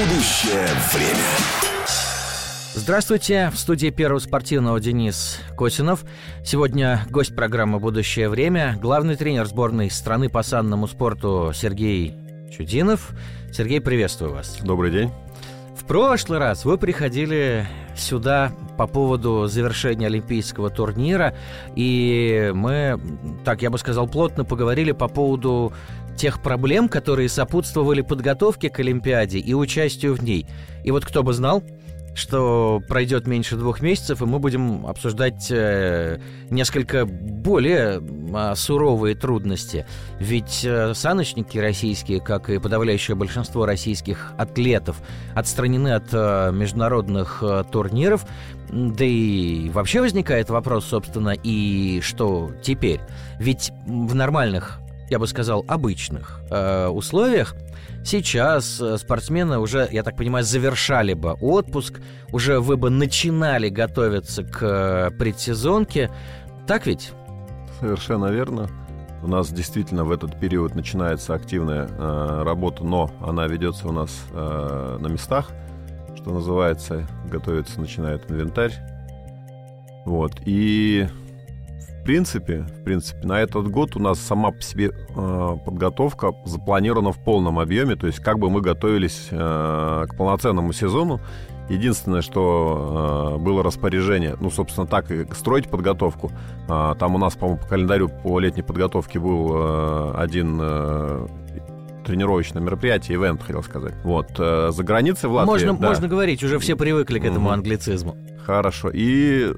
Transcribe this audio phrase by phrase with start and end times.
[0.00, 1.26] Будущее время.
[2.72, 6.04] Здравствуйте, в студии Первого спортивного Денис Косинов.
[6.42, 12.14] Сегодня гость программы «Будущее время» главный тренер сборной страны по санному спорту Сергей
[12.50, 13.10] Чудинов.
[13.52, 14.56] Сергей, приветствую вас.
[14.62, 15.12] Добрый день.
[15.90, 17.66] Прошлый раз вы приходили
[17.96, 21.34] сюда по поводу завершения Олимпийского турнира,
[21.74, 23.00] и мы,
[23.44, 25.72] так я бы сказал, плотно поговорили по поводу
[26.16, 30.46] тех проблем, которые сопутствовали подготовке к Олимпиаде и участию в ней.
[30.84, 31.60] И вот кто бы знал,
[32.20, 36.20] что пройдет меньше двух месяцев, и мы будем обсуждать э,
[36.50, 39.86] несколько более э, суровые трудности.
[40.18, 44.98] Ведь э, саночники российские, как и подавляющее большинство российских атлетов,
[45.34, 48.26] отстранены от э, международных турниров.
[48.70, 53.00] Да и вообще возникает вопрос, собственно, и что теперь?
[53.38, 54.78] Ведь в нормальных
[55.10, 57.54] я бы сказал, обычных э, условиях,
[58.04, 62.00] сейчас э, спортсмены уже, я так понимаю, завершали бы отпуск,
[62.32, 66.10] уже вы бы начинали готовиться к э, предсезонке.
[66.66, 67.12] Так ведь?
[67.80, 68.70] Совершенно верно.
[69.22, 74.10] У нас действительно в этот период начинается активная э, работа, но она ведется у нас
[74.30, 75.50] э, на местах,
[76.16, 78.72] что называется, готовится, начинает инвентарь.
[80.06, 80.40] Вот.
[80.46, 81.06] И
[82.00, 87.12] в принципе, в принципе, на этот год у нас сама по себе э, подготовка запланирована
[87.12, 91.20] в полном объеме, то есть как бы мы готовились э, к полноценному сезону.
[91.68, 96.32] Единственное, что э, было распоряжение, ну, собственно, так и строить подготовку.
[96.68, 101.26] Э, там у нас, по-моему, по календарю по летней подготовке был э, один э,
[102.06, 103.94] тренировочное мероприятие, ивент, хотел сказать.
[104.04, 105.50] Вот, э, за границей в Латвии...
[105.52, 105.88] Можно, да.
[105.88, 107.50] можно говорить, уже все привыкли к этому Мгм.
[107.50, 108.16] англицизму.
[108.44, 108.90] Хорошо.
[108.92, 109.52] И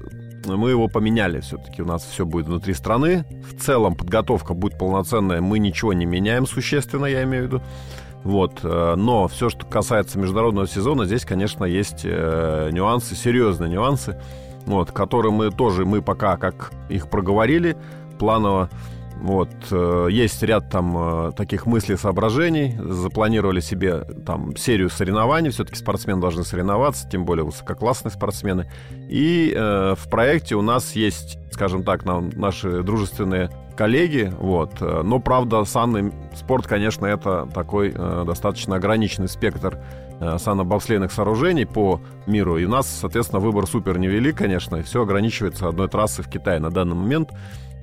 [0.45, 1.81] мы его поменяли все-таки.
[1.81, 3.25] У нас все будет внутри страны.
[3.49, 5.41] В целом подготовка будет полноценная.
[5.41, 7.61] Мы ничего не меняем существенно, я имею в виду.
[8.23, 8.59] Вот.
[8.63, 14.19] э, Но все, что касается международного сезона, здесь, конечно, есть э, нюансы, серьезные нюансы,
[14.65, 17.75] вот, которые мы тоже, мы пока как их проговорили
[18.19, 18.69] планово.
[19.23, 22.75] Вот, э, есть ряд там э, таких мыслей, соображений.
[22.77, 25.49] Запланировали себе там серию соревнований.
[25.49, 28.69] Все-таки спортсмены должны соревноваться, тем более высококлассные спортсмены.
[29.09, 34.81] И э, в проекте у нас есть, скажем так, нам, наши дружественные коллеги, вот.
[34.81, 39.79] э, Но, правда, санный спорт, конечно, это такой э, достаточно ограниченный спектр
[40.19, 42.57] э, санно-бобслейных сооружений по миру.
[42.57, 46.59] И у нас, соответственно, выбор супер невелик, конечно, и все ограничивается одной трассой в Китае
[46.59, 47.29] на данный момент.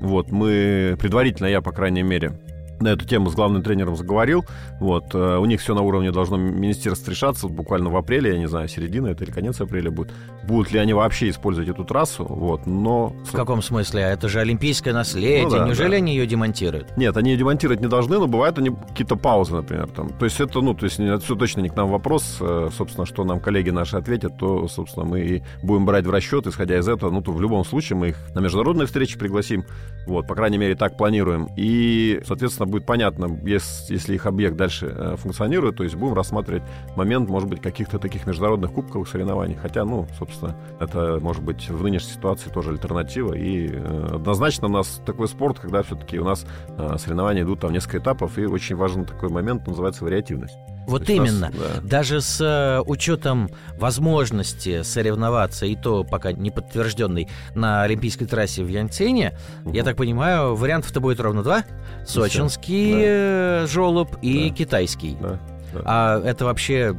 [0.01, 2.33] Вот, мы предварительно, я, по крайней мере,
[2.81, 4.45] на эту тему с главным тренером заговорил.
[4.79, 8.39] Вот, э, у них все на уровне должно министерство решаться вот буквально в апреле, я
[8.39, 10.13] не знаю, середина это или конец апреля будет.
[10.45, 12.25] Будут ли они вообще использовать эту трассу?
[12.25, 13.15] Вот, но...
[13.25, 14.07] В каком смысле?
[14.07, 15.45] А Это же олимпийское наследие.
[15.45, 15.97] Ну да, Неужели да.
[15.97, 16.97] они ее демонтируют?
[16.97, 19.89] Нет, они демонтировать не должны, но бывают они какие-то паузы, например.
[19.89, 20.11] Там.
[20.11, 22.39] То есть это, ну, то есть это все точно не к нам вопрос.
[22.41, 26.47] э, Собственно, что нам коллеги наши ответят, то, собственно, мы и будем брать в расчет,
[26.47, 27.11] исходя из этого.
[27.11, 29.65] Ну, то в любом случае мы их на международные встречи пригласим.
[30.07, 31.49] Вот, по крайней мере, так планируем.
[31.57, 36.63] И, соответственно, будет понятно, если, если их объект дальше э, функционирует, то есть будем рассматривать
[36.97, 39.57] момент, может быть, каких-то таких международных кубковых соревнований.
[39.57, 43.35] Хотя, ну, собственно, это может быть в нынешней ситуации тоже альтернатива.
[43.35, 47.73] И э, однозначно у нас такой спорт, когда все-таки у нас э, соревнования идут там
[47.73, 50.57] несколько этапов, и очень важен такой момент, называется вариативность.
[50.87, 51.53] Вот То у нас, именно.
[51.53, 51.81] да.
[51.83, 53.49] Даже с э, учетом
[53.79, 59.37] возможности соревноваться, и то пока не подтвержденной, на олимпийской трассе в Янцене,
[59.67, 61.65] я так понимаю, вариантов-то будет ровно два.
[62.07, 64.55] Сочинский э, жолоб и Да.
[64.57, 65.17] китайский.
[65.21, 65.39] Да,
[65.75, 65.81] да.
[65.85, 66.97] А это вообще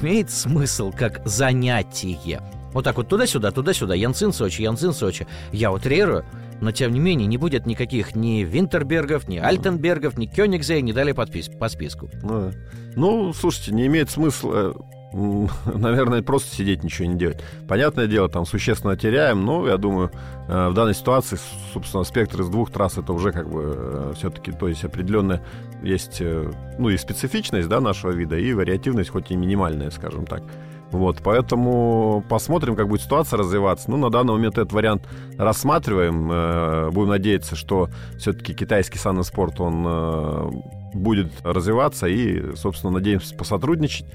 [0.00, 2.40] имеет смысл как занятие?
[2.72, 5.26] Вот так вот туда-сюда, туда-сюда, Янцин, Сочи, Янцин, Сочи.
[5.52, 6.24] Я утрирую,
[6.60, 11.12] но тем не менее не будет никаких ни Винтербергов, ни Альтенбергов, ни Кёнигзей, не дали
[11.12, 12.10] подпис по списку.
[12.22, 12.50] Ну,
[12.96, 14.74] ну, слушайте, не имеет смысла,
[15.66, 17.42] наверное, просто сидеть, ничего не делать.
[17.68, 20.10] Понятное дело, там существенно теряем, но я думаю,
[20.48, 21.38] э, в данной ситуации,
[21.72, 25.42] собственно, спектр из двух трасс это уже как бы все-таки, то есть определенная
[25.82, 30.42] есть, э, ну, и специфичность, да, нашего вида, и вариативность, хоть и минимальная, скажем так.
[30.94, 33.90] Вот, поэтому посмотрим, как будет ситуация развиваться.
[33.90, 36.30] Ну, на данный момент этот вариант рассматриваем.
[36.30, 40.50] Э, Будем надеяться, что все-таки китайский санный спорт, он э,
[40.94, 44.06] будет развиваться и, собственно, надеемся посотрудничать.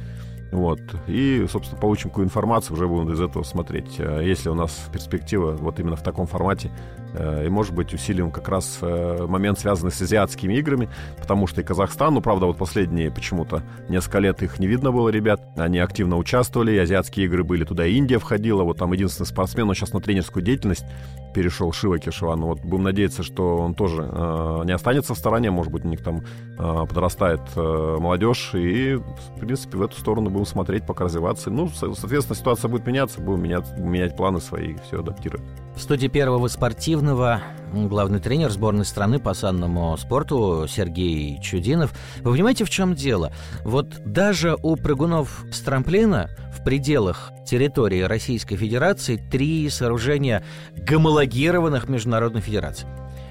[0.51, 0.79] Вот.
[1.07, 3.99] И, собственно, получим какую информацию, уже будем из этого смотреть.
[3.99, 6.71] Э, Если у нас перспектива вот именно в таком формате,
[7.13, 11.61] э, и, может быть, усилим как раз э, момент, связанный с азиатскими играми, потому что
[11.61, 15.41] и Казахстан, ну, правда, вот последние почему-то несколько лет их не видно было, ребят.
[15.55, 19.69] Они активно участвовали, и азиатские игры были, туда и Индия входила, вот там единственный спортсмен,
[19.69, 20.85] он сейчас на тренерскую деятельность
[21.33, 22.41] перешел, Шива Кишеван.
[22.41, 26.03] Вот будем надеяться, что он тоже э, не останется в стороне, может быть, у них
[26.03, 26.23] там
[26.57, 31.49] э, подрастает э, молодежь, и, в принципе, в эту сторону будем будем смотреть, пока развиваться.
[31.49, 35.45] Ну, соответственно, ситуация будет меняться, будем менять, менять планы свои, все адаптировать.
[35.75, 37.41] В студии первого спортивного
[37.73, 41.93] главный тренер сборной страны по санному спорту Сергей Чудинов.
[42.21, 43.31] Вы понимаете, в чем дело?
[43.63, 50.43] Вот даже у прыгунов с трамплина в пределах территории Российской Федерации три сооружения
[50.75, 52.87] гомологированных международных федераций.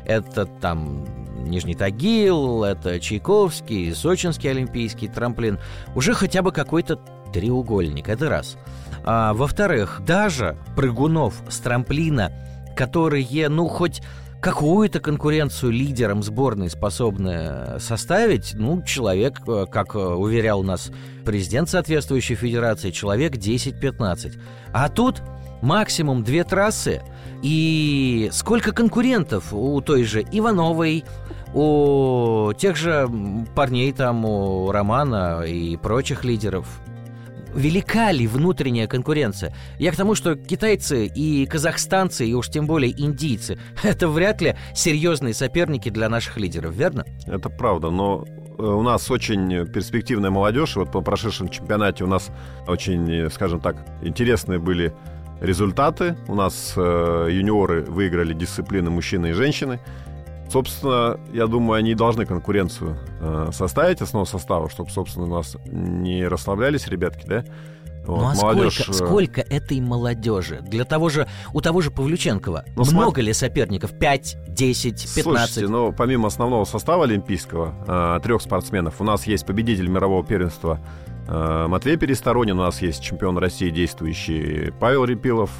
[0.09, 1.05] Это там
[1.45, 5.59] Нижний Тагил, это Чайковский, Сочинский олимпийский трамплин.
[5.95, 6.97] Уже хотя бы какой-то
[7.33, 8.57] треугольник, это раз.
[9.05, 12.33] А, во-вторых, даже прыгунов с трамплина,
[12.77, 14.03] которые, ну, хоть
[14.41, 20.93] какую-то конкуренцию лидерам сборной способны составить, ну, человек, э, как э, уверял нас
[21.25, 24.39] президент соответствующей федерации, человек 10-15.
[24.73, 25.23] А тут
[25.63, 27.03] максимум две трассы,
[27.43, 31.05] и сколько конкурентов у той же Ивановой,
[31.55, 33.09] у тех же
[33.55, 36.67] парней там, у Романа и прочих лидеров.
[37.55, 39.55] Велика ли внутренняя конкуренция?
[39.79, 44.55] Я к тому, что китайцы и казахстанцы, и уж тем более индийцы, это вряд ли
[44.75, 47.05] серьезные соперники для наших лидеров, верно?
[47.27, 48.25] Это правда, но
[48.59, 50.77] э, у нас очень перспективная молодежь.
[50.77, 52.31] Вот по прошедшем чемпионате у нас
[52.67, 54.93] очень, скажем так, интересные были
[55.41, 56.17] результаты.
[56.29, 59.81] У нас э, юниоры выиграли дисциплины мужчины и женщины.
[60.51, 66.27] Собственно, я думаю, они должны конкуренцию э, составить, основу состава, чтобы, собственно, у нас не
[66.27, 67.45] расслаблялись ребятки, да?
[68.07, 68.81] Вот, ну а молодежь...
[68.81, 70.61] сколько, э, сколько этой молодежи?
[70.63, 73.21] Для того же, у того же Павлюченкова ну, много см...
[73.21, 73.99] ли соперников?
[73.99, 75.23] 5, 10, 15?
[75.23, 80.81] Слушайте, ну, помимо основного состава олимпийского, э, трех спортсменов, у нас есть победитель мирового первенства
[81.29, 85.51] Матвей Пересторонин, у нас есть чемпион России действующий Павел Репилов,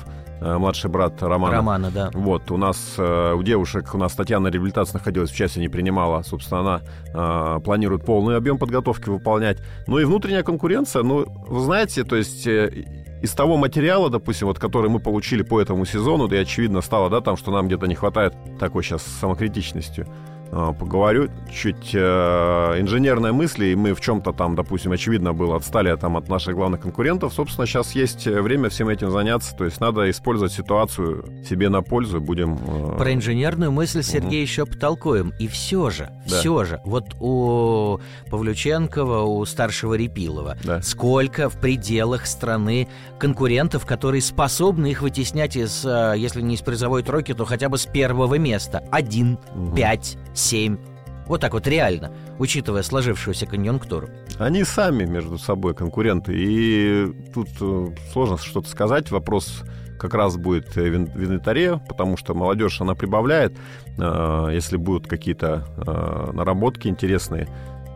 [0.41, 1.57] Э, младший брат Романа.
[1.57, 2.11] Романа, да.
[2.15, 6.23] Вот, у нас, э, у девушек, у нас Татьяна реабилитация находилась в части, не принимала.
[6.23, 6.81] Собственно, она
[7.13, 9.59] э, планирует полный объем подготовки выполнять.
[9.89, 14.89] Ну и внутренняя конкуренция, ну, вы знаете, то есть из того материала, допустим, вот, который
[14.91, 17.97] мы получили по этому сезону, да и очевидно стало, да, там, что нам где-то не
[17.97, 20.07] хватает такой сейчас самокритичностью.
[20.51, 25.95] А, поговорю чуть э, инженерной мысли, и мы в чем-то там, допустим, очевидно было, отстали
[25.97, 27.35] там от наших главных конкурентов.
[27.35, 32.21] Собственно, сейчас есть время всем этим заняться, то есть надо использовать ситуацию себе на пользу,
[32.21, 32.59] будем...
[32.67, 32.97] Э...
[32.97, 34.49] Про инженерную мысль, Сергей, угу.
[34.49, 35.33] еще потолкуем.
[35.39, 36.39] И все же, да.
[36.39, 38.01] все же, вот у
[38.31, 40.81] Павлюченкова, у старшего Репилова, да.
[40.81, 47.03] сколько в пределах страны конкурентов, которые способны их вытеснять из, э, если не из призовой
[47.03, 48.83] тройки, то хотя бы с первого места.
[48.91, 49.77] Один, угу.
[49.77, 50.79] пять, 7.
[51.27, 54.09] Вот так вот реально, учитывая сложившуюся конъюнктуру.
[54.39, 56.33] Они сами между собой конкуренты.
[56.35, 59.11] И тут э, сложно что-то сказать.
[59.11, 59.63] Вопрос
[59.99, 63.53] как раз будет в инвентаре, потому что молодежь, она прибавляет.
[63.99, 67.49] Э, если будут какие-то э, наработки интересные,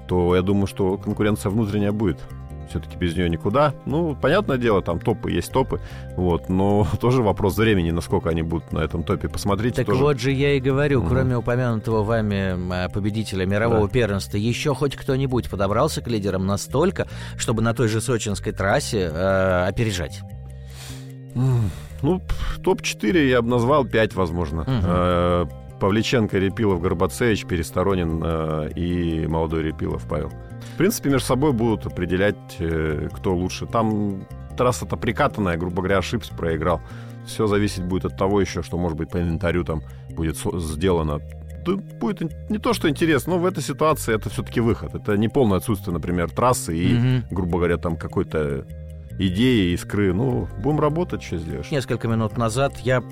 [0.08, 2.18] то я думаю, что конкуренция внутренняя будет
[2.72, 3.74] все-таки без нее никуда.
[3.84, 5.80] Ну, понятное дело, там топы есть топы,
[6.16, 9.28] вот, но тоже вопрос времени, насколько они будут на этом топе.
[9.28, 9.76] Посмотрите.
[9.76, 10.00] Так тоже.
[10.00, 11.08] вот же я и говорю, угу.
[11.08, 13.92] кроме упомянутого вами победителя мирового да.
[13.92, 19.66] первенства, еще хоть кто-нибудь подобрался к лидерам настолько, чтобы на той же сочинской трассе э,
[19.68, 20.20] опережать.
[21.34, 22.20] Ну,
[22.62, 24.62] топ-4 я бы назвал 5, возможно.
[24.62, 25.78] Угу.
[25.78, 28.24] Павличенко, Репилов, Горбацевич, Пересторонин
[28.74, 30.30] и молодой Репилов Павел.
[30.72, 33.66] В принципе, между собой будут определять, э, кто лучше.
[33.66, 34.26] Там
[34.56, 36.80] трасса-то прикатанная, грубо говоря, ошибся, проиграл.
[37.26, 41.20] Все зависеть будет от того еще, что, может быть, по инвентарю там будет сделано.
[41.64, 44.94] Тут будет не то, что интересно, но в этой ситуации это все-таки выход.
[44.94, 47.24] Это не полное отсутствие, например, трассы и, mm-hmm.
[47.30, 48.66] грубо говоря, там какой-то
[49.18, 50.12] идеи, искры.
[50.12, 51.70] Ну, будем работать, что сделаешь.
[51.70, 53.02] Несколько минут назад я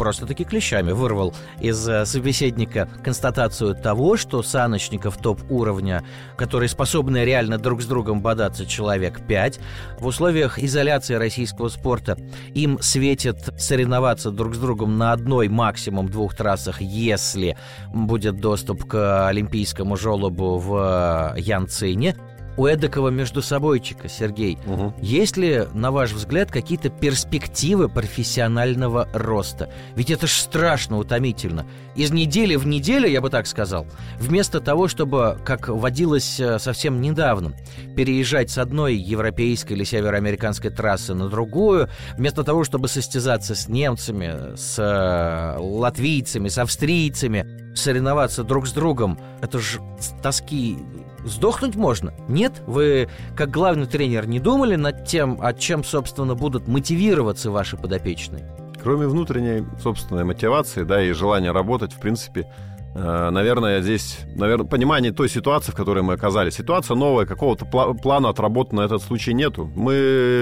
[0.00, 6.02] просто-таки клещами вырвал из э, собеседника констатацию того, что саночников топ-уровня,
[6.38, 9.60] которые способны реально друг с другом бодаться человек 5,
[9.98, 12.16] в условиях изоляции российского спорта
[12.54, 17.58] им светит соревноваться друг с другом на одной, максимум двух трассах, если
[17.92, 22.16] будет доступ к олимпийскому желобу в э, Янцине
[22.60, 24.92] у эдакого между собойчика, Сергей, угу.
[25.00, 29.72] есть ли, на ваш взгляд, какие-то перспективы профессионального роста?
[29.96, 31.64] Ведь это ж страшно утомительно.
[31.96, 33.86] Из недели в неделю, я бы так сказал,
[34.18, 37.54] вместо того, чтобы, как водилось э, совсем недавно,
[37.96, 41.88] переезжать с одной европейской или североамериканской трассы на другую,
[42.18, 49.18] вместо того, чтобы состязаться с немцами, с э, латвийцами, с австрийцами, соревноваться друг с другом,
[49.40, 49.80] это же
[50.22, 50.76] тоски
[51.24, 52.12] сдохнуть можно.
[52.28, 52.62] Нет?
[52.66, 58.44] Вы, как главный тренер, не думали над тем, от чем, собственно, будут мотивироваться ваши подопечные?
[58.82, 62.46] Кроме внутренней собственной мотивации, да, и желания работать, в принципе,
[62.94, 66.54] Э, наверное, здесь, наверное, понимание той ситуации, в которой мы оказались.
[66.54, 69.70] Ситуация новая, какого-то пла- плана отработан на этот случай нету.
[69.76, 69.94] Мы,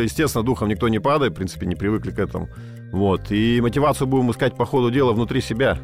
[0.04, 2.48] естественно, духом никто не падает, в принципе, не привыкли к этому.
[2.90, 3.30] Вот.
[3.30, 5.78] И мотивацию будем искать по ходу дела внутри себя.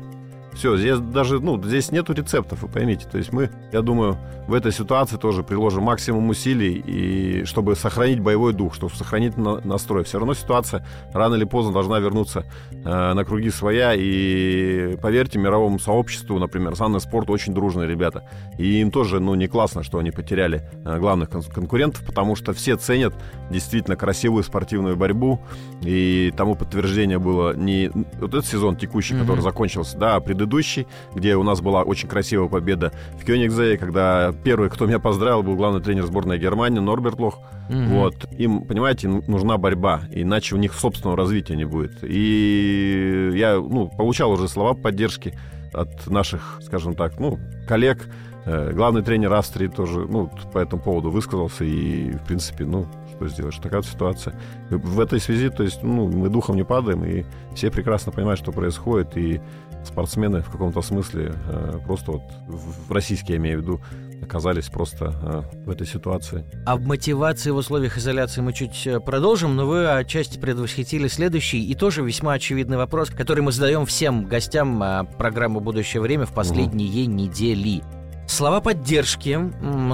[0.54, 3.06] Все, здесь даже, ну, здесь нету рецептов, вы поймите.
[3.10, 8.20] То есть мы, я думаю, в этой ситуации тоже приложим максимум усилий, и чтобы сохранить
[8.20, 10.04] боевой дух, чтобы сохранить на, настрой.
[10.04, 15.78] Все равно ситуация рано или поздно должна вернуться э, на круги своя, и поверьте, мировому
[15.78, 18.28] сообществу, например, санный спорт очень дружные ребята.
[18.56, 22.52] И им тоже, ну, не классно, что они потеряли э, главных кон- конкурентов, потому что
[22.52, 23.14] все ценят
[23.50, 25.40] действительно красивую спортивную борьбу,
[25.82, 29.20] и тому подтверждение было не вот этот сезон текущий, mm-hmm.
[29.20, 33.78] который закончился, да, а предыдущий предыдущий, где у нас была очень красивая победа в Кёнигзее,
[33.78, 37.38] когда первый, кто меня поздравил, был главный тренер сборной Германии Норберт Лох.
[37.68, 37.78] Угу.
[37.78, 38.14] Вот.
[38.38, 41.98] Им, понимаете, нужна борьба, иначе у них собственного развития не будет.
[42.02, 45.34] И я ну, получал уже слова поддержки
[45.72, 48.06] от наших, скажем так, ну, коллег.
[48.46, 51.64] Э, главный тренер Австрии тоже ну, по этому поводу высказался.
[51.64, 53.56] И, в принципе, ну, что сделаешь.
[53.56, 54.34] Такая ситуация.
[54.70, 58.52] В этой связи, то есть, ну, мы духом не падаем, и все прекрасно понимают, что
[58.52, 59.40] происходит, и
[59.84, 63.80] спортсмены в каком-то смысле э, просто вот в российские, я имею в виду,
[64.22, 65.12] оказались просто
[65.54, 66.44] э, в этой ситуации.
[66.64, 71.74] Об мотивации в условиях изоляции мы чуть э, продолжим, но вы отчасти предвосхитили следующий и
[71.74, 74.82] тоже весьма очевидный вопрос, который мы задаем всем гостям
[75.18, 77.12] программы «Будущее время» в последние угу.
[77.12, 77.82] недели.
[78.26, 79.38] Слова поддержки,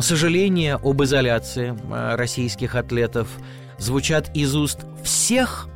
[0.01, 3.29] сожаления об изоляции э, российских атлетов
[3.79, 5.67] звучат из уст всех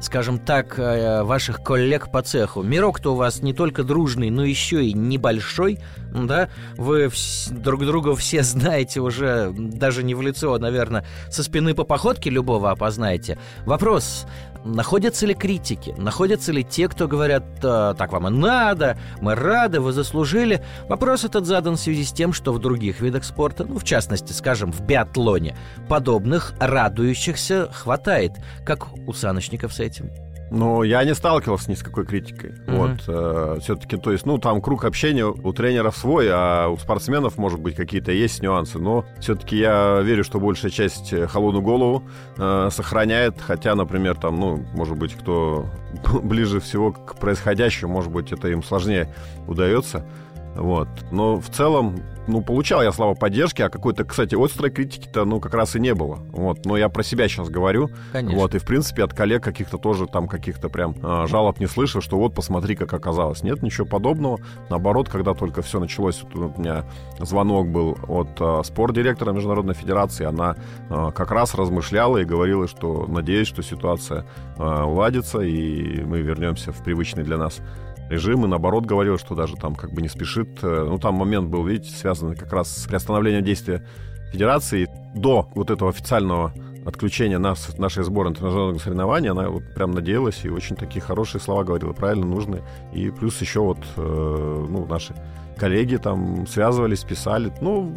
[0.00, 2.62] скажем так, э, ваших коллег по цеху.
[2.62, 5.80] Мирок-то у вас не только дружный, но еще и небольшой,
[6.12, 6.48] да?
[6.76, 7.10] Вы
[7.50, 12.30] друг друга все знаете уже, даже не в лицо, а, наверное, со спины по походке
[12.30, 13.38] любого опознаете.
[13.64, 14.26] Вопрос,
[14.64, 19.80] находятся ли критики, находятся ли те, кто говорят, «А, так вам и надо, мы рады,
[19.80, 20.62] вы заслужили.
[20.88, 24.32] Вопрос этот задан в связи с тем, что в других видах спорта, ну, в частности,
[24.32, 25.56] скажем, в биатлоне,
[25.88, 28.32] подобных радующихся хватает,
[28.64, 30.10] как у саночников с этим.
[30.50, 32.50] Ну, я не сталкивался ни с какой критикой.
[32.50, 32.76] Mm-hmm.
[32.76, 37.36] Вот, э, все-таки, то есть, ну, там круг общения у тренеров свой, а у спортсменов,
[37.36, 38.78] может быть, какие-то есть нюансы.
[38.78, 42.02] Но все-таки я верю, что большая часть э, холодную голову
[42.36, 43.40] э, сохраняет.
[43.40, 45.66] Хотя, например, там, ну, может быть, кто
[46.22, 49.14] ближе всего к происходящему, может быть, это им сложнее
[49.46, 50.06] удается.
[50.54, 50.88] Вот.
[51.10, 55.54] Но в целом, ну, получал я слова поддержки, а какой-то, кстати, острой критики-то, ну, как
[55.54, 56.16] раз и не было.
[56.32, 56.64] Вот.
[56.64, 57.90] Но я про себя сейчас говорю.
[58.12, 58.38] Конечно.
[58.38, 58.54] Вот.
[58.54, 62.18] И, в принципе, от коллег каких-то тоже там каких-то прям э, жалоб не слышал, что
[62.18, 63.42] вот, посмотри, как оказалось.
[63.42, 64.38] Нет ничего подобного.
[64.70, 66.84] Наоборот, когда только все началось, вот у меня
[67.18, 70.56] звонок был от э, спортдиректора Международной Федерации, она
[70.90, 76.72] э, как раз размышляла и говорила, что надеюсь, что ситуация э, уладится, и мы вернемся
[76.72, 77.60] в привычный для нас
[78.08, 80.58] режим, и наоборот говорил, что даже там как бы не спешит.
[80.62, 83.86] Э, ну, там момент был, видите, связанный как раз с приостановлением действия
[84.32, 84.88] Федерации.
[85.14, 86.52] До вот этого официального
[86.84, 91.64] отключения нас, нашей сборной интернациональных соревнований, она вот прям надеялась и очень такие хорошие слова
[91.64, 92.62] говорила, правильно, нужные.
[92.92, 95.14] И плюс еще вот, э, ну, наши
[95.58, 97.52] коллеги там связывались, писали.
[97.60, 97.92] Ну,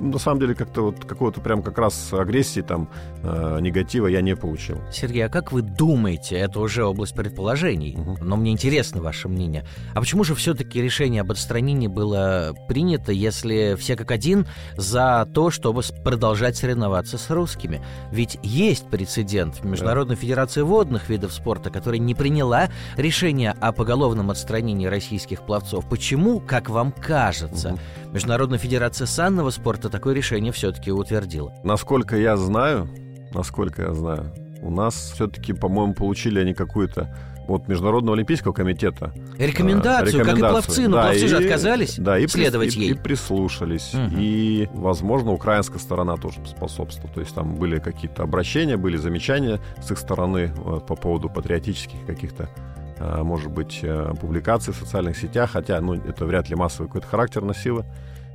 [0.00, 2.88] на самом деле, как-то вот какого-то прям как раз агрессии там,
[3.22, 4.80] э, негатива я не получил.
[4.92, 8.18] Сергей, а как вы думаете, это уже область предположений, угу.
[8.20, 9.64] но мне интересно ваше мнение,
[9.94, 15.50] а почему же все-таки решение об отстранении было принято, если все как один за то,
[15.50, 17.82] чтобы продолжать соревноваться с русскими?
[18.12, 20.22] Ведь есть прецедент в Международной да.
[20.22, 25.88] Федерации водных видов спорта, которая не приняла решение о поголовном отстранении российских пловцов.
[25.88, 27.70] Почему, как вам вам кажется.
[27.70, 28.12] Угу.
[28.12, 31.52] Международная федерация санного спорта такое решение все-таки утвердила.
[31.64, 32.88] Насколько я знаю,
[33.32, 37.14] насколько я знаю, у нас все-таки, по-моему, получили они какую-то
[37.46, 40.24] от Международного олимпийского комитета рекомендацию, э, рекомендацию.
[40.24, 42.90] как и пловцы, но да, пловцы и, же отказались да, и следовать и, ей.
[42.90, 43.94] И прислушались.
[43.94, 44.16] Угу.
[44.18, 47.14] И, возможно, украинская сторона тоже способствовала.
[47.14, 52.04] То есть там были какие-то обращения, были замечания с их стороны вот, по поводу патриотических
[52.06, 56.88] каких-то Э, может быть, э, публикации в социальных сетях, хотя, ну, это вряд ли массовый
[56.88, 57.86] какой-то характер носило,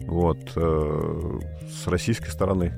[0.02, 1.40] вот, э,
[1.70, 2.74] с российской стороны.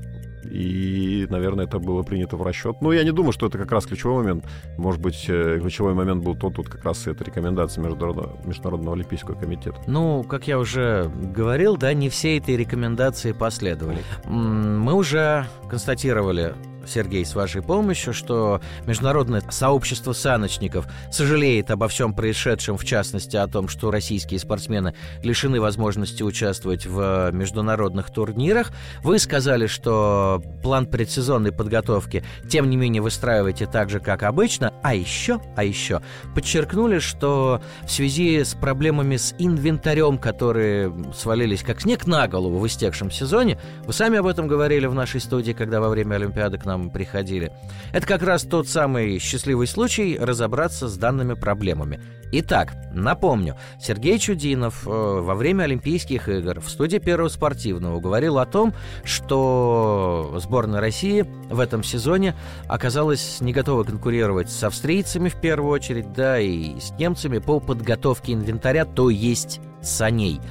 [0.51, 2.75] И, наверное, это было принято в расчет.
[2.79, 4.45] Но я не думаю, что это как раз ключевой момент.
[4.77, 9.77] Может быть, ключевой момент был тот, тут как раз это рекомендация Международного, Международного Олимпийского комитета.
[9.87, 14.03] Ну, как я уже говорил, да, не все этой рекомендации последовали.
[14.25, 16.53] Мы уже констатировали
[16.87, 23.47] Сергей, с вашей помощью, что международное сообщество саночников сожалеет обо всем происшедшем, в частности о
[23.47, 28.71] том, что российские спортсмены лишены возможности участвовать в международных турнирах.
[29.03, 34.73] Вы сказали, что план предсезонной подготовки, тем не менее, выстраиваете так же, как обычно.
[34.83, 36.01] А еще, а еще
[36.33, 42.67] подчеркнули, что в связи с проблемами с инвентарем, которые свалились как снег на голову в
[42.67, 46.65] истекшем сезоне, вы сами об этом говорили в нашей студии, когда во время Олимпиады к
[46.65, 47.51] нам приходили.
[47.91, 51.99] Это как раз тот самый счастливый случай разобраться с данными проблемами.
[52.31, 58.45] Итак, напомню, Сергей Чудинов э, во время Олимпийских игр в студии Первого спортивного говорил о
[58.45, 62.35] том, что сборная России в этом сезоне
[62.67, 68.33] оказалась не готова конкурировать с австрийцами в первую очередь, да, и с немцами по подготовке
[68.33, 70.41] инвентаря, то есть саней.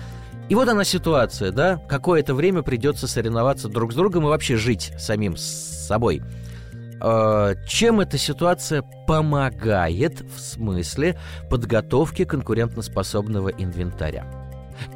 [0.48, 4.92] И вот она ситуация, да, какое-то время придется соревноваться друг с другом и вообще жить
[4.98, 5.42] самим с
[5.86, 6.22] собой.
[7.00, 14.26] Э, чем эта ситуация помогает в смысле подготовки конкурентоспособного инвентаря?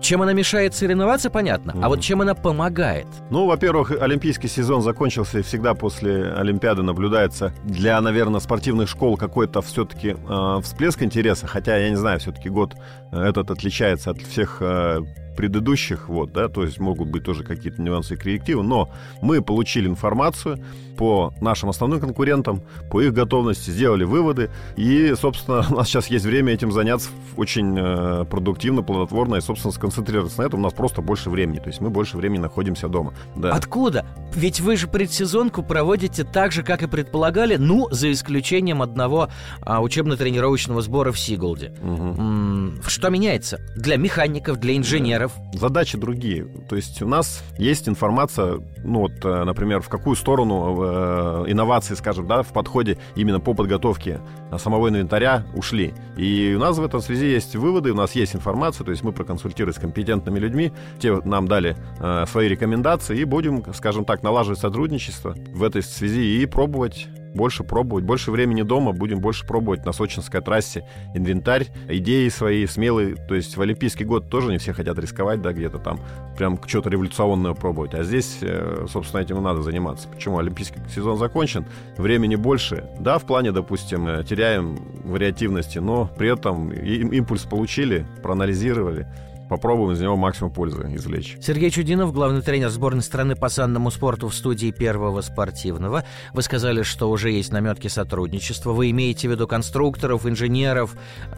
[0.01, 1.71] Чем она мешает соревноваться, понятно.
[1.71, 1.81] Mm-hmm.
[1.83, 3.07] А вот чем она помогает?
[3.31, 9.63] Ну, во-первых, олимпийский сезон закончился, и всегда после Олимпиады наблюдается для, наверное, спортивных школ какой-то
[9.63, 11.47] все-таки э, всплеск интереса.
[11.47, 12.75] Хотя, я не знаю, все-таки год
[13.13, 15.01] э, этот отличается от всех э,
[15.39, 18.91] предыдущих, вот, да, то есть могут быть тоже какие-то нюансы и коррективы, но
[19.23, 20.59] мы получили информацию
[20.97, 26.25] по нашим основным конкурентам, по их готовности, сделали выводы, и, собственно, у нас сейчас есть
[26.25, 30.59] время этим заняться очень э, продуктивно, плодотворно и, собственно, сконцентрироваться на этом.
[30.59, 33.15] У нас просто больше времени, то есть мы больше времени находимся дома.
[33.37, 33.53] Да.
[33.53, 34.07] Откуда?
[34.35, 39.29] Ведь вы же предсезонку проводите так же, как и предполагали, ну, за исключением одного
[39.61, 41.73] а, учебно-тренировочного сбора в Сиголде.
[41.81, 42.83] Угу.
[42.89, 43.61] Что меняется?
[43.77, 45.33] Для механиков, для инженеров, инженеров.
[45.53, 46.45] Задачи другие.
[46.69, 51.95] То есть у нас есть информация, ну вот, э, например, в какую сторону э, инновации,
[51.95, 54.21] скажем, да, в подходе именно по подготовке
[54.59, 55.95] самого инвентаря ушли.
[56.17, 59.13] И у нас в этом связи есть выводы, у нас есть информация, то есть мы
[59.13, 64.59] проконсультировались с компетентными людьми, те нам дали э, свои рекомендации и будем, скажем так, налаживать
[64.59, 69.93] сотрудничество в этой связи и пробовать больше пробовать, больше времени дома, будем больше пробовать на
[69.93, 73.17] сочинской трассе инвентарь, идеи свои смелые.
[73.17, 76.01] То есть в Олимпийский год тоже не все хотят рисковать, да, где-то там
[76.37, 77.95] прям что-то революционное пробовать.
[77.95, 80.09] А здесь, э, собственно, этим и надо заниматься.
[80.09, 80.39] Почему?
[80.39, 81.65] Олимпийский сезон закончен,
[81.97, 82.85] времени больше.
[83.01, 89.07] Да, в плане, допустим, э, теряем вариативности, но при этом импульс получили, проанализировали,
[89.49, 91.37] попробуем из него максимум пользы извлечь.
[91.41, 96.05] Сергей Чудинов, главный тренер сборной страны по санному спорту в студии Первого спортивного.
[96.33, 98.73] Вы сказали, что уже есть наметки сотрудничества.
[98.73, 100.95] Вы имеете в виду конструкторов, инженеров,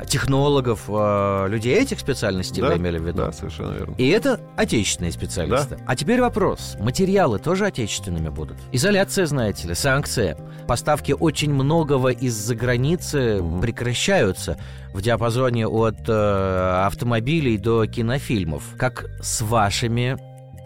[0.07, 3.19] технологов, э, людей этих специальностей да, вы имели в виду?
[3.19, 3.95] Да, совершенно верно.
[3.97, 5.77] И это отечественные специалисты.
[5.77, 5.85] Да.
[5.87, 6.77] А теперь вопрос.
[6.81, 8.57] Материалы тоже отечественными будут?
[8.73, 10.37] Изоляция, знаете ли, санкции.
[10.67, 13.61] Поставки очень многого из-за границы угу.
[13.61, 14.59] прекращаются
[14.93, 18.63] в диапазоне от э, автомобилей до кинофильмов.
[18.77, 20.17] Как с вашими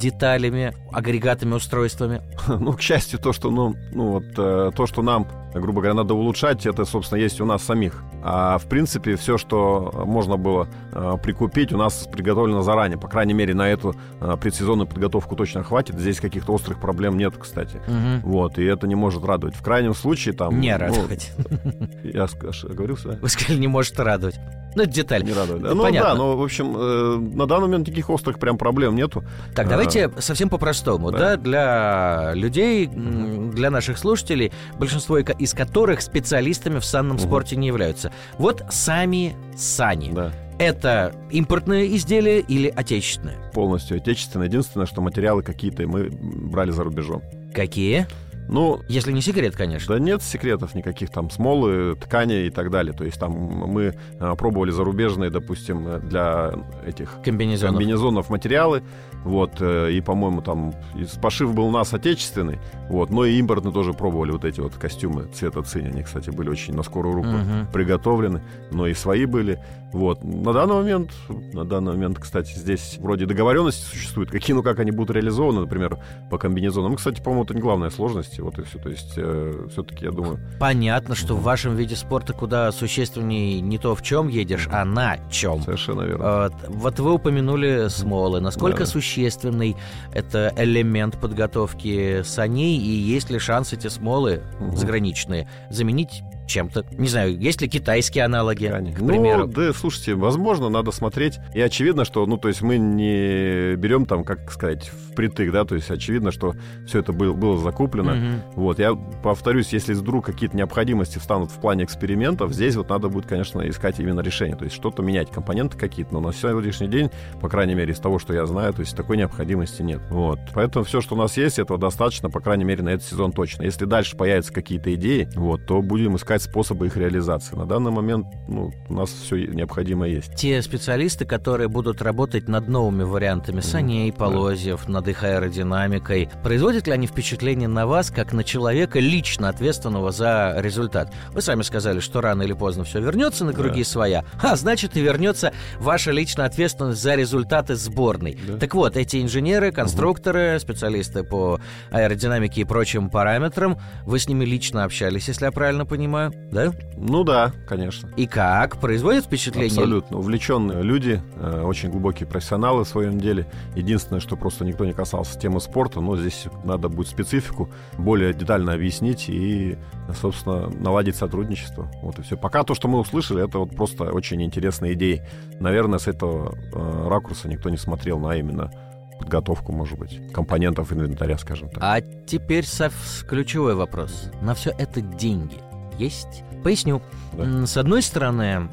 [0.00, 2.22] деталями, агрегатами, устройствами?
[2.48, 5.26] Ну, к счастью, то, что, ну, ну вот, э, то, что нам,
[5.60, 8.02] грубо говоря, надо улучшать, это, собственно, есть у нас самих.
[8.22, 12.98] А, в принципе, все, что можно было э, прикупить, у нас приготовлено заранее.
[12.98, 15.98] По крайней мере, на эту э, предсезонную подготовку точно хватит.
[15.98, 17.76] Здесь каких-то острых проблем нет, кстати.
[17.76, 18.30] Угу.
[18.30, 19.54] Вот, и это не может радовать.
[19.54, 20.60] В крайнем случае, там...
[20.60, 21.32] Не ну, радовать.
[22.02, 22.26] Я
[22.68, 23.18] говорил, да?
[23.20, 24.36] Вы сказали, не может радовать.
[24.74, 25.22] Ну, это деталь.
[25.22, 25.74] Не радует, да?
[25.74, 26.10] Ну, Понятно.
[26.10, 29.24] да, но, в общем, э, на данный момент никаких острых прям проблем нету.
[29.54, 31.18] Так, давайте а, совсем по-простому, да.
[31.18, 37.24] да, для людей, для наших слушателей, большинство из которых специалистами в санном угу.
[37.24, 38.12] спорте не являются.
[38.38, 40.10] Вот сами сани.
[40.12, 40.32] Да.
[40.58, 43.50] Это импортное изделие или отечественное?
[43.52, 44.46] Полностью отечественное.
[44.46, 47.22] Единственное, что материалы какие-то мы брали за рубежом.
[47.52, 48.06] Какие?
[48.48, 49.94] Ну, если не секрет, конечно.
[49.94, 52.92] Да нет секретов никаких, там смолы, ткани и так далее.
[52.92, 56.52] То есть там мы а, пробовали зарубежные, допустим, для
[56.86, 58.82] этих комбинезонов, комбинезонов материалы.
[59.24, 60.74] Вот, э, и, по-моему, там
[61.22, 62.58] пошив был у нас отечественный,
[62.90, 65.86] вот, но и импортный тоже пробовали вот эти вот костюмы цвета цинь.
[65.86, 67.72] Они, кстати, были очень на скорую руку uh-huh.
[67.72, 69.62] приготовлены, но и свои были.
[69.94, 70.24] Вот.
[70.24, 71.12] На данный момент,
[71.52, 74.30] на данный момент, кстати, здесь вроде договоренности существуют.
[74.30, 75.98] Какие, ну как они будут реализованы, например,
[76.30, 76.90] по комбинезонам.
[76.90, 78.33] Ну, кстати, по-моему, это не главная сложность.
[78.42, 78.78] Вот и все.
[78.78, 80.40] То есть, э, все-таки, я думаю...
[80.58, 85.18] Понятно, что в вашем виде спорта куда существеннее не то, в чем едешь, а на
[85.30, 85.62] чем.
[85.62, 86.42] Совершенно верно.
[86.42, 88.40] Вот, вот вы упомянули смолы.
[88.40, 88.86] Насколько да.
[88.86, 89.76] существенный
[90.12, 94.76] это элемент подготовки саней, и есть ли шанс эти смолы угу.
[94.76, 96.84] заграничные заменить чем-то.
[96.96, 98.98] Не знаю, есть ли китайские аналоги, Конечно.
[98.98, 99.46] к Ну, примеру?
[99.46, 101.38] да, слушайте, возможно, надо смотреть.
[101.54, 105.74] И очевидно, что, ну, то есть мы не берем там, как сказать, впритык, да, то
[105.74, 106.54] есть очевидно, что
[106.86, 108.14] все это было, было закуплено.
[108.14, 108.42] Мгм.
[108.56, 113.26] Вот, я повторюсь, если вдруг какие-то необходимости встанут в плане экспериментов, здесь вот надо будет,
[113.26, 114.56] конечно, искать именно решение.
[114.56, 116.12] То есть что-то менять, компоненты какие-то.
[116.14, 119.16] Но на сегодняшний день, по крайней мере, из того, что я знаю, то есть такой
[119.16, 120.00] необходимости нет.
[120.10, 120.38] Вот.
[120.52, 123.62] Поэтому все, что у нас есть, этого достаточно, по крайней мере, на этот сезон точно.
[123.62, 127.54] Если дальше появятся какие-то идеи, вот, то будем искать способы их реализации.
[127.56, 130.34] На данный момент ну, у нас все необходимое есть.
[130.36, 136.92] Те специалисты, которые будут работать над новыми вариантами саней, полозьев, над их аэродинамикой, производят ли
[136.92, 141.12] они впечатление на вас, как на человека, лично ответственного за результат?
[141.32, 143.88] Вы сами сказали, что рано или поздно все вернется на круги Да.
[143.88, 148.38] своя, а значит и вернется ваша личная ответственность за результаты сборной.
[148.46, 148.58] Да.
[148.58, 154.84] Так вот, эти инженеры, конструкторы, специалисты по аэродинамике и прочим параметрам, вы с ними лично
[154.84, 156.72] общались, если я правильно понимаю, да?
[156.96, 158.08] Ну да, конечно.
[158.16, 158.78] И как?
[158.78, 159.68] Производит впечатление?
[159.68, 160.18] Абсолютно.
[160.18, 163.46] Увлеченные люди, э, очень глубокие профессионалы в своем деле.
[163.74, 168.72] Единственное, что просто никто не касался темы спорта, но здесь надо будет специфику более детально
[168.74, 169.76] объяснить и,
[170.20, 171.90] собственно, наладить сотрудничество.
[172.02, 172.36] Вот и все.
[172.36, 175.22] Пока то, что мы услышали, это вот просто очень интересные идеи.
[175.60, 178.70] Наверное, с этого э, ракурса никто не смотрел на именно
[179.18, 181.78] подготовку, может быть, компонентов инвентаря, скажем так.
[181.82, 184.30] А теперь сов- ключевой вопрос.
[184.42, 185.56] На все это деньги
[185.98, 186.42] есть?
[186.64, 187.02] Поясню.
[187.34, 187.66] Да.
[187.66, 188.70] С одной стороны,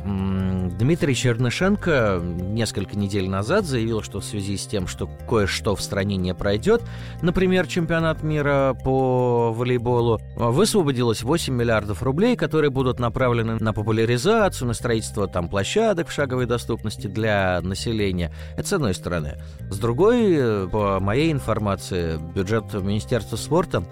[0.80, 6.16] Дмитрий Чернышенко несколько недель назад заявил, что в связи с тем, что кое-что в стране
[6.16, 6.82] не пройдет,
[7.22, 14.74] например, чемпионат мира по волейболу, высвободилось 8 миллиардов рублей, которые будут направлены на популяризацию, на
[14.74, 18.34] строительство там площадок в шаговой доступности для населения.
[18.56, 19.38] Это с одной стороны.
[19.70, 23.84] С другой, по моей информации, бюджет Министерства спорта,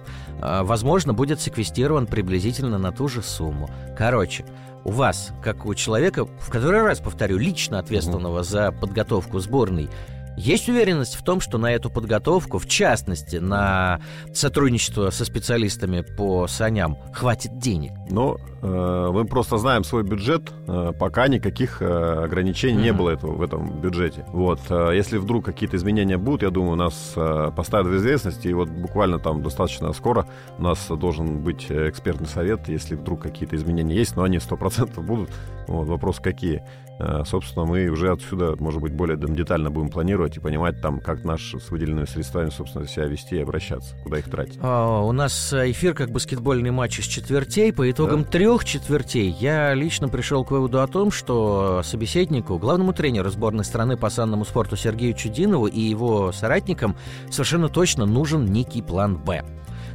[0.41, 3.69] э, возможно, будет секвестирован приблизительно на ту же сумму.
[3.99, 4.45] Короче,
[4.85, 9.89] у вас, как у человека, в который раз повторю, лично ответственного за подготовку сборной,
[10.37, 13.99] есть уверенность в том, что на эту подготовку, в частности, на
[14.33, 17.91] сотрудничество со специалистами по саням, хватит денег?
[18.09, 23.41] Но мы просто знаем свой бюджет, э, пока никаких э, ограничений не было этого, в
[23.41, 24.25] этом бюджете.
[24.29, 28.53] Вот, э, если вдруг какие-то изменения будут, я думаю, нас э, поставят в известность, и
[28.53, 30.25] вот буквально там достаточно скоро
[30.57, 35.01] у нас должен быть э, экспертный совет, если вдруг какие-то изменения есть, но они 100%
[35.01, 35.29] будут.
[35.67, 36.63] Вот, вопрос какие.
[36.99, 41.23] Э, собственно, мы уже отсюда, может быть, более детально будем планировать и понимать там, как
[41.23, 44.59] наш с выделенными средствами, собственно, себя вести и обращаться, куда их тратить.
[44.61, 47.71] А, у нас э, эфир как баскетбольный матч из четвертей.
[47.71, 53.29] По итогам трех четвертей я лично пришел к выводу о том, что собеседнику, главному тренеру
[53.29, 56.95] сборной страны по санному спорту Сергею Чудинову и его соратникам
[57.29, 59.43] совершенно точно нужен некий план «Б».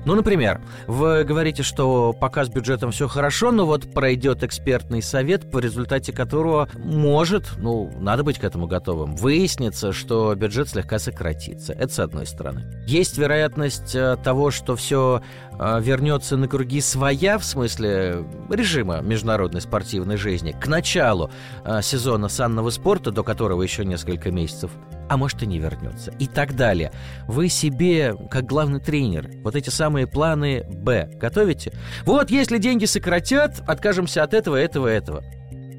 [0.04, 5.50] Ну, например, вы говорите, что пока с бюджетом все хорошо, но вот пройдет экспертный совет,
[5.50, 11.72] по результате которого может, ну, надо быть к этому готовым, выяснится, что бюджет слегка сократится.
[11.72, 12.64] Это с одной стороны.
[12.86, 15.22] Есть вероятность э, того, что все
[15.58, 21.30] вернется на круги своя, в смысле режима международной спортивной жизни, к началу
[21.64, 24.70] э, сезона санного спорта, до которого еще несколько месяцев,
[25.08, 26.12] а может и не вернется.
[26.18, 26.92] И так далее.
[27.28, 31.72] Вы себе, как главный тренер, вот эти самые планы «Б» готовите?
[32.04, 35.24] Вот, если деньги сократят, откажемся от этого, этого, этого.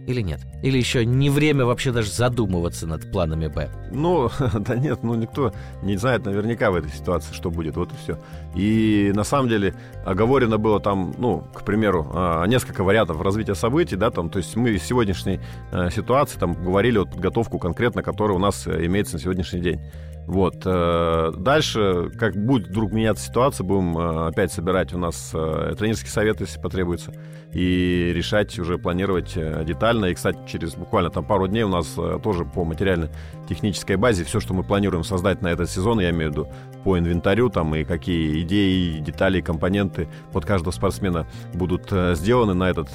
[0.08, 0.42] Или нет?
[0.62, 3.70] Или еще не время вообще даже задумываться над планами «Б»?
[3.92, 7.96] Ну, да нет, ну никто не знает наверняка в этой ситуации, что будет, вот и
[7.98, 8.20] все.
[8.56, 9.74] И на самом деле
[10.06, 14.56] оговорено было там, ну, к примеру, а, несколько вариантов развития событий, да, там, то есть
[14.56, 15.40] мы из сегодняшней
[15.72, 19.82] э, ситуации там говорили вот подготовку конкретно, которая у нас э, имеется на сегодняшний день.
[20.28, 20.64] Вот.
[20.66, 26.10] э, Дальше, как будет вдруг меняться ситуация, будем э, опять собирать у нас э, тренерский
[26.10, 27.14] совет, если потребуется,
[27.54, 29.34] и решать уже планировать
[29.66, 30.06] детально.
[30.06, 34.54] И, кстати, через буквально там пару дней у нас тоже по материально-технической базе все, что
[34.54, 36.48] мы планируем создать на этот сезон, я имею в виду
[36.84, 42.90] по инвентарю там и какие идеи, детали, компоненты под каждого спортсмена будут сделаны на этот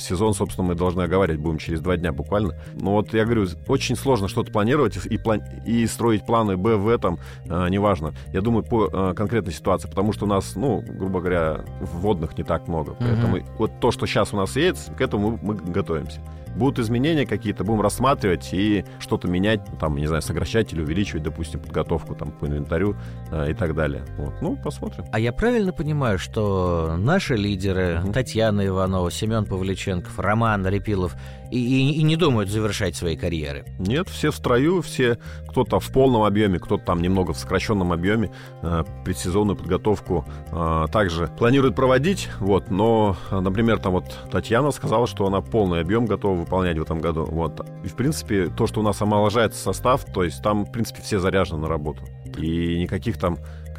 [0.00, 2.54] сезон, собственно, мы должны оговаривать будем через два дня буквально.
[2.74, 7.18] Но вот я говорю, очень сложно что-то планировать и, план- и строить планы в этом,
[7.46, 8.12] э, неважно.
[8.32, 12.44] Я думаю, по э, конкретной ситуации, потому что у нас, ну, грубо говоря, вводных не
[12.44, 12.96] так много.
[12.98, 16.20] Поэтому вот то, что сейчас у нас есть, к этому мы готовимся.
[16.56, 21.60] Будут изменения какие-то, будем рассматривать и что-то менять, там, не знаю, сокращать или увеличивать, допустим,
[21.60, 22.96] подготовку там по инвентарю
[23.30, 24.04] э, и так далее.
[24.16, 24.34] Вот.
[24.40, 25.04] Ну, посмотрим.
[25.12, 28.12] А я правильно понимаю, что наши лидеры Мгм.
[28.12, 31.14] Татьяна Иванова, Семен Павличенков, Роман Репилов
[31.50, 33.64] и, и, и не думают завершать свои карьеры.
[33.78, 38.30] Нет, все в строю, все кто-то в полном объеме, кто-то там немного в сокращенном объеме
[38.62, 42.28] э, предсезонную подготовку э, также планирует проводить.
[42.40, 47.00] Вот, но, например, там вот Татьяна сказала, что она полный объем готова выполнять в этом
[47.00, 47.24] году.
[47.24, 47.60] Вот.
[47.84, 51.18] И, в принципе, то, что у нас омоложается состав, то есть там, в принципе, все
[51.18, 52.02] заряжены на работу.
[52.38, 53.38] И никаких там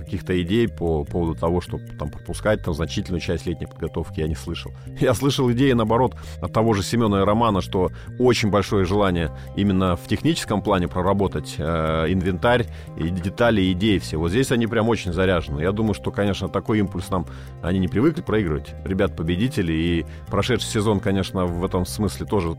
[0.09, 4.35] каких-то идей по поводу того, чтобы там пропускать там значительную часть летней подготовки, я не
[4.35, 4.71] слышал.
[4.99, 9.95] Я слышал идеи, наоборот, от того же Семена и Романа, что очень большое желание именно
[9.95, 12.65] в техническом плане проработать э, инвентарь,
[12.97, 14.17] и детали, и идеи все.
[14.17, 15.61] Вот здесь они прям очень заряжены.
[15.61, 17.27] Я думаю, что, конечно, такой импульс нам
[17.61, 18.73] они не привыкли проигрывать.
[18.85, 22.55] Ребят победители и прошедший сезон, конечно, в этом смысле тоже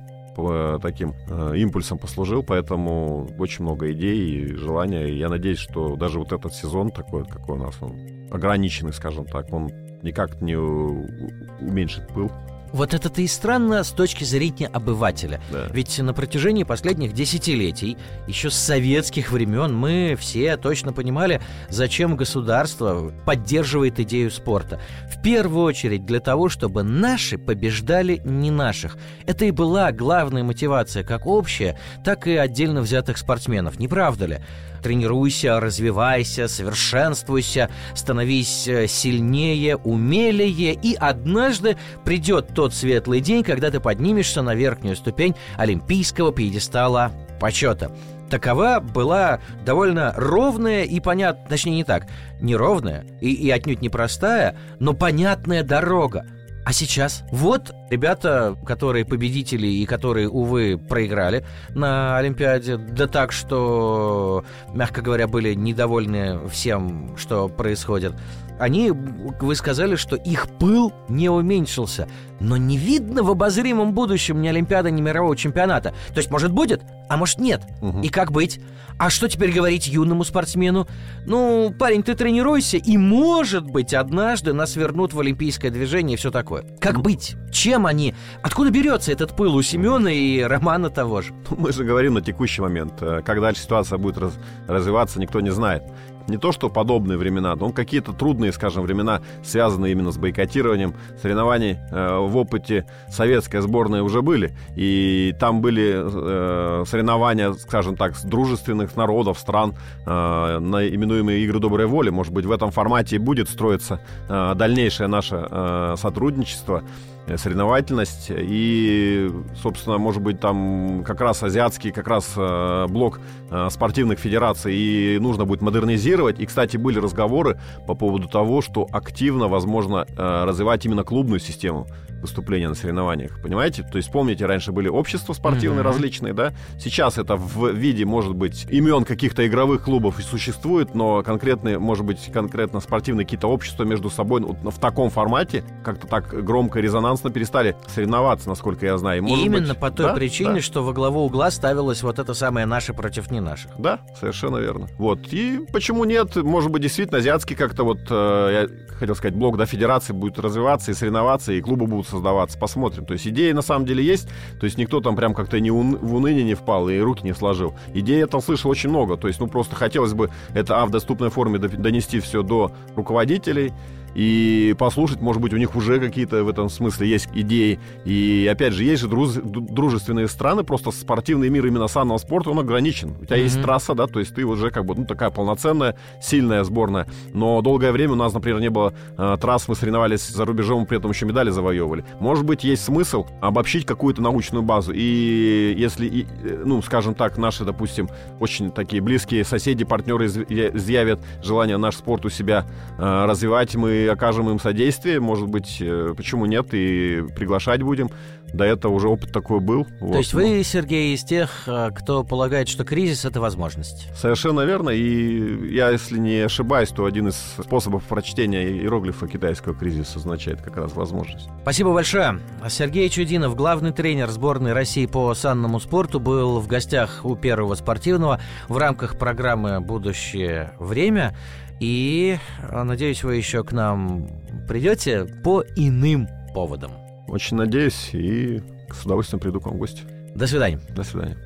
[0.80, 5.08] таким э, импульсом послужил, поэтому очень много идей и желания.
[5.08, 7.96] Я надеюсь, что даже вот этот сезон такой, какой у нас, он
[8.30, 9.70] ограниченный, скажем так, он
[10.02, 12.30] никак не уменьшит пыл
[12.72, 15.40] вот это-то и странно с точки зрения обывателя.
[15.50, 15.66] Да.
[15.70, 23.12] Ведь на протяжении последних десятилетий, еще с советских времен, мы все точно понимали, зачем государство
[23.24, 24.80] поддерживает идею спорта.
[25.12, 28.96] В первую очередь для того, чтобы наши побеждали не наших.
[29.26, 34.38] Это и была главная мотивация как общая, так и отдельно взятых спортсменов, не правда ли?
[34.82, 43.80] Тренируйся, развивайся, совершенствуйся, становись э, сильнее, умелее, и однажды придет тот светлый день, когда ты
[43.80, 47.90] поднимешься на верхнюю ступень олимпийского пьедестала почета.
[48.28, 52.06] Такова была довольно ровная и понятная, точнее не так,
[52.38, 56.26] неровная и, и отнюдь непростая, но понятная дорога–
[56.62, 57.24] а сейчас?
[57.32, 64.44] Вот ребята, которые победители и которые, увы, проиграли на Олимпиаде, да так, что,
[64.74, 68.12] мягко говоря, были недовольны всем, что происходит.
[68.60, 72.08] Они, вы сказали, что их пыл не уменьшился,
[72.40, 75.94] но не видно в обозримом будущем ни Олимпиады, ни мирового чемпионата.
[76.08, 77.62] То есть, может, будет, а может, нет.
[77.80, 78.02] Угу.
[78.02, 78.60] И как быть?
[78.98, 80.86] А что теперь говорить юному спортсмену?
[81.24, 86.30] Ну, парень, ты тренируйся, и, может быть, однажды нас вернут в олимпийское движение и все
[86.30, 86.64] такое.
[86.80, 87.36] Как ну, быть?
[87.50, 88.14] Чем они?
[88.42, 91.32] Откуда берется этот пыл у Семена и Романа того же?
[91.48, 92.92] Ну, мы же говорим на текущий момент.
[93.00, 94.34] Э, как дальше ситуация будет раз,
[94.68, 95.82] развиваться, никто не знает
[96.28, 101.78] не то что подобные времена, но какие-то трудные, скажем, времена, связанные именно с бойкотированием соревнований
[101.90, 104.54] э, в опыте советской сборной уже были.
[104.76, 109.74] И там были э, соревнования, скажем так, с дружественных народов, стран,
[110.06, 112.10] э, на именуемые игры доброй воли.
[112.10, 116.82] Может быть, в этом формате и будет строиться э, дальнейшее наше э, сотрудничество.
[117.26, 118.26] Э, соревновательность.
[118.30, 119.30] И,
[119.62, 125.18] собственно, может быть, там как раз азиатский, как раз э, блок э, спортивных федераций и
[125.20, 126.40] нужно будет модернизировать.
[126.40, 131.86] И, кстати, были разговоры по поводу того, что активно, возможно, развивать именно клубную систему
[132.20, 133.40] выступления на соревнованиях.
[133.42, 133.82] Понимаете?
[133.82, 135.84] То есть, помните, раньше были общества спортивные mm-hmm.
[135.84, 136.52] различные, да?
[136.78, 142.04] Сейчас это в виде, может быть, имен каких-то игровых клубов и существует, но конкретные, может
[142.04, 147.09] быть, конкретно спортивные какие-то общества между собой вот, в таком формате как-то так громко, резонансно
[147.16, 149.24] перестали соревноваться, насколько я знаю.
[149.24, 150.14] И именно быть, по той да?
[150.14, 150.60] причине, да.
[150.60, 153.70] что во главу угла ставилось вот это самое «наши против не наших».
[153.78, 154.88] Да, совершенно верно.
[154.98, 155.32] Вот.
[155.32, 156.36] И почему нет?
[156.36, 160.90] Может быть, действительно, азиатский как-то вот, э, я хотел сказать, блок, да, федерации будет развиваться
[160.90, 162.58] и соревноваться, и клубы будут создаваться.
[162.58, 163.06] Посмотрим.
[163.06, 164.28] То есть идеи на самом деле есть.
[164.58, 167.34] То есть никто там прям как-то не ун- в уныние не впал и руки не
[167.34, 167.74] сложил.
[167.94, 169.16] Идей я там слышал очень много.
[169.16, 173.72] То есть, ну, просто хотелось бы это а, в доступной форме донести все до руководителей,
[174.14, 177.78] и послушать, может быть, у них уже какие-то в этом смысле есть идеи.
[178.04, 179.34] И опять же, есть же друз...
[179.34, 183.16] дружественные страны, просто спортивный мир именно санного спорта, он ограничен.
[183.20, 183.42] У тебя mm-hmm.
[183.42, 187.06] есть трасса, да, то есть ты уже как бы, ну, такая полноценная, сильная сборная.
[187.32, 190.98] Но долгое время у нас, например, не было э, трасс, мы соревновались за рубежом, при
[190.98, 192.04] этом еще медали завоевывали.
[192.18, 194.92] Может быть, есть смысл обобщить какую-то научную базу.
[194.94, 198.08] И если, и, э, ну, скажем так, наши, допустим,
[198.40, 202.66] очень такие близкие соседи, партнеры изъявят желание наш спорт у себя
[202.98, 208.10] э, развивать, мы окажем им содействие, может быть, э, почему нет, и приглашать будем.
[208.52, 209.84] До этого уже опыт такой был.
[209.84, 210.16] То вот.
[210.16, 214.08] есть вы, Сергей, из тех, э, кто полагает, что кризис— это возможность?
[214.16, 214.90] Совершенно верно.
[214.90, 220.76] И я, если не ошибаюсь, то один из способов прочтения иероглифа китайского кризиса означает как
[220.76, 221.48] раз возможность.
[221.62, 222.40] Спасибо большое.
[222.68, 228.40] Сергей Чудинов, главный тренер сборной России по санному спорту, был в гостях у Первого спортивного
[228.68, 231.36] в рамках программы «Будущее время».
[231.80, 232.38] И
[232.68, 234.28] а, надеюсь, вы еще к нам
[234.68, 236.92] придете по иным поводам.
[237.26, 238.62] Очень надеюсь и
[238.92, 240.02] с удовольствием приду к вам в гости.
[240.34, 240.80] До свидания.
[240.90, 241.36] До свидания.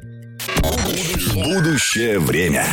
[1.35, 2.65] Будущее время.